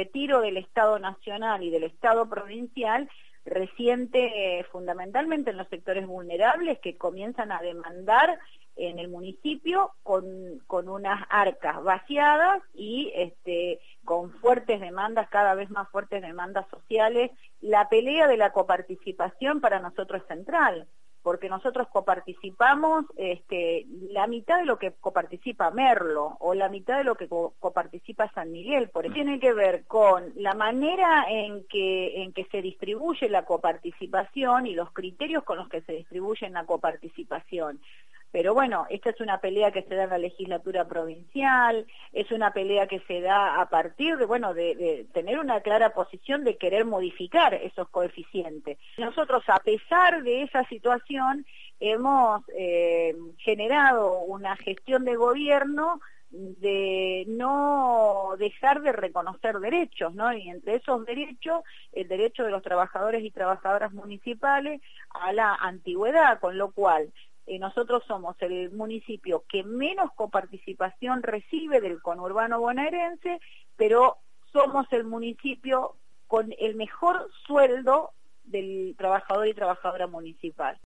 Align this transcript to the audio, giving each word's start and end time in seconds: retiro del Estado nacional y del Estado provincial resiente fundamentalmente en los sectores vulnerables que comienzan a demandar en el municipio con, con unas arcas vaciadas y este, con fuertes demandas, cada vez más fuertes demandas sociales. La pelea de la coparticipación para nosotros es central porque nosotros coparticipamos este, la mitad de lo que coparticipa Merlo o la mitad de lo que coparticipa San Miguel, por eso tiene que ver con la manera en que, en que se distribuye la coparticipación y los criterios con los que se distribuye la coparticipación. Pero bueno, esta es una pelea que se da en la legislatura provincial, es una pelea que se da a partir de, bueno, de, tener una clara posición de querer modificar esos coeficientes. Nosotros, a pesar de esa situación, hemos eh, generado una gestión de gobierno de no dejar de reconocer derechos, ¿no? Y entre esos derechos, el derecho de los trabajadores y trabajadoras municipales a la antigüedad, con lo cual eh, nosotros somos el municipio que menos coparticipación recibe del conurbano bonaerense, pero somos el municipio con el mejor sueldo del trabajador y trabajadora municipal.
retiro 0.00 0.40
del 0.40 0.56
Estado 0.56 0.98
nacional 0.98 1.62
y 1.62 1.70
del 1.70 1.84
Estado 1.84 2.28
provincial 2.28 3.08
resiente 3.44 4.64
fundamentalmente 4.70 5.50
en 5.50 5.56
los 5.56 5.68
sectores 5.68 6.06
vulnerables 6.06 6.78
que 6.78 6.96
comienzan 6.96 7.52
a 7.52 7.60
demandar 7.60 8.38
en 8.76 8.98
el 8.98 9.08
municipio 9.08 9.92
con, 10.02 10.24
con 10.66 10.88
unas 10.88 11.26
arcas 11.28 11.82
vaciadas 11.82 12.62
y 12.74 13.12
este, 13.14 13.78
con 14.04 14.30
fuertes 14.40 14.80
demandas, 14.80 15.28
cada 15.28 15.54
vez 15.54 15.68
más 15.70 15.88
fuertes 15.90 16.22
demandas 16.22 16.66
sociales. 16.70 17.30
La 17.60 17.88
pelea 17.90 18.26
de 18.26 18.38
la 18.38 18.52
coparticipación 18.52 19.60
para 19.60 19.80
nosotros 19.80 20.22
es 20.22 20.28
central 20.28 20.86
porque 21.22 21.48
nosotros 21.48 21.88
coparticipamos 21.88 23.04
este, 23.16 23.86
la 24.10 24.26
mitad 24.26 24.58
de 24.58 24.64
lo 24.64 24.78
que 24.78 24.92
coparticipa 24.92 25.70
Merlo 25.70 26.36
o 26.40 26.54
la 26.54 26.68
mitad 26.68 26.98
de 26.98 27.04
lo 27.04 27.14
que 27.14 27.28
coparticipa 27.28 28.32
San 28.32 28.50
Miguel, 28.50 28.88
por 28.88 29.04
eso 29.04 29.14
tiene 29.14 29.38
que 29.38 29.52
ver 29.52 29.84
con 29.84 30.32
la 30.36 30.54
manera 30.54 31.26
en 31.28 31.64
que, 31.68 32.22
en 32.22 32.32
que 32.32 32.44
se 32.46 32.62
distribuye 32.62 33.28
la 33.28 33.44
coparticipación 33.44 34.66
y 34.66 34.74
los 34.74 34.92
criterios 34.92 35.44
con 35.44 35.58
los 35.58 35.68
que 35.68 35.82
se 35.82 35.92
distribuye 35.92 36.48
la 36.50 36.64
coparticipación. 36.64 37.80
Pero 38.32 38.54
bueno, 38.54 38.86
esta 38.90 39.10
es 39.10 39.20
una 39.20 39.40
pelea 39.40 39.72
que 39.72 39.82
se 39.82 39.94
da 39.94 40.04
en 40.04 40.10
la 40.10 40.18
legislatura 40.18 40.86
provincial, 40.86 41.86
es 42.12 42.30
una 42.30 42.52
pelea 42.52 42.86
que 42.86 43.00
se 43.00 43.20
da 43.20 43.60
a 43.60 43.68
partir 43.68 44.16
de, 44.16 44.24
bueno, 44.24 44.54
de, 44.54 45.06
tener 45.12 45.38
una 45.38 45.60
clara 45.60 45.92
posición 45.92 46.44
de 46.44 46.56
querer 46.56 46.84
modificar 46.84 47.54
esos 47.54 47.88
coeficientes. 47.88 48.78
Nosotros, 48.98 49.42
a 49.48 49.58
pesar 49.58 50.22
de 50.22 50.42
esa 50.42 50.64
situación, 50.64 51.44
hemos 51.80 52.42
eh, 52.56 53.16
generado 53.38 54.20
una 54.20 54.56
gestión 54.56 55.04
de 55.04 55.16
gobierno 55.16 56.00
de 56.30 57.24
no 57.26 58.34
dejar 58.38 58.82
de 58.82 58.92
reconocer 58.92 59.58
derechos, 59.58 60.14
¿no? 60.14 60.32
Y 60.32 60.48
entre 60.48 60.76
esos 60.76 61.04
derechos, 61.04 61.62
el 61.92 62.06
derecho 62.06 62.44
de 62.44 62.52
los 62.52 62.62
trabajadores 62.62 63.24
y 63.24 63.32
trabajadoras 63.32 63.92
municipales 63.92 64.80
a 65.10 65.32
la 65.32 65.54
antigüedad, 65.54 66.38
con 66.38 66.56
lo 66.56 66.70
cual 66.70 67.12
eh, 67.46 67.58
nosotros 67.58 68.02
somos 68.06 68.36
el 68.40 68.70
municipio 68.72 69.44
que 69.48 69.64
menos 69.64 70.12
coparticipación 70.14 71.22
recibe 71.22 71.80
del 71.80 72.00
conurbano 72.00 72.60
bonaerense, 72.60 73.40
pero 73.76 74.18
somos 74.52 74.86
el 74.92 75.04
municipio 75.04 75.96
con 76.26 76.54
el 76.58 76.76
mejor 76.76 77.28
sueldo 77.46 78.12
del 78.44 78.94
trabajador 78.96 79.48
y 79.48 79.54
trabajadora 79.54 80.06
municipal. 80.06 80.78